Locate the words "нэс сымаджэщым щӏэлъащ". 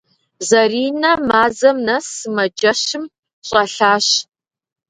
1.87-4.07